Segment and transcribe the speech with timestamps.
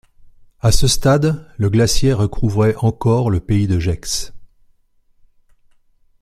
[0.61, 4.33] À ce stade, le glacier recouvrait encore le pays de Gex.